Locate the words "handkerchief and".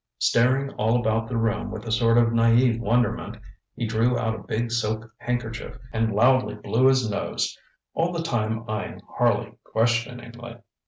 5.19-6.11